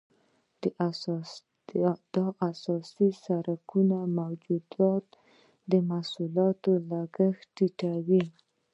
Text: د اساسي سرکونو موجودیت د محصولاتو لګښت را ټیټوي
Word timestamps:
د 2.13 2.15
اساسي 2.49 3.09
سرکونو 3.23 3.97
موجودیت 4.19 5.05
د 5.71 5.73
محصولاتو 5.89 6.71
لګښت 6.89 7.49
را 7.53 7.53
ټیټوي 7.55 8.23